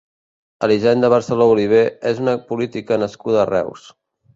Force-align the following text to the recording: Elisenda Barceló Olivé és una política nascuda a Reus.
Elisenda 0.67 1.11
Barceló 1.15 1.47
Olivé 1.57 1.85
és 2.15 2.25
una 2.27 2.37
política 2.51 3.03
nascuda 3.07 3.43
a 3.49 3.51
Reus. 3.57 3.91